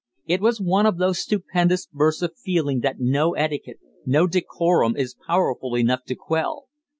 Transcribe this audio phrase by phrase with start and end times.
[0.25, 5.13] It was one of those stupendous bursts of feeling that no etiquette, no decorum is
[5.27, 6.65] powerful enough to quell.